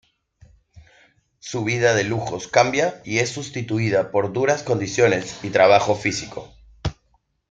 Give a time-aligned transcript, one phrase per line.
[1.37, 6.51] Su vida de lujos cambia y es sustituida por duras condiciones y trabajo físico.